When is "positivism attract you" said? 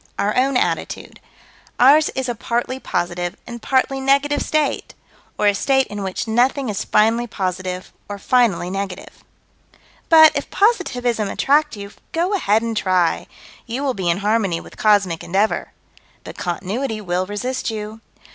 10.49-11.91